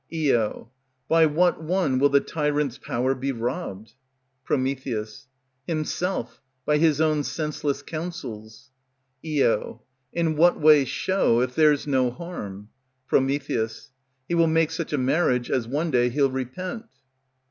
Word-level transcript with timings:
Io. 0.11 0.71
By 1.07 1.27
what 1.27 1.61
one 1.61 1.99
will 1.99 2.09
the 2.09 2.21
tyrant's 2.21 2.79
power 2.79 3.13
be 3.13 3.31
robbed? 3.31 3.93
Pr. 4.43 4.55
Himself, 5.67 6.41
by 6.65 6.77
his 6.79 6.99
own 6.99 7.23
senseless 7.23 7.83
counsels. 7.83 8.71
Io. 9.23 9.83
In 10.11 10.35
what 10.35 10.59
way 10.59 10.85
show, 10.85 11.41
if 11.41 11.53
there's 11.53 11.85
no 11.85 12.09
harm. 12.09 12.69
Pr. 13.07 13.17
He 14.27 14.33
will 14.33 14.47
make 14.47 14.71
such 14.71 14.91
a 14.91 14.97
marriage 14.97 15.51
as 15.51 15.67
one 15.67 15.91
day 15.91 16.09
he'll 16.09 16.31
repent. 16.31 16.87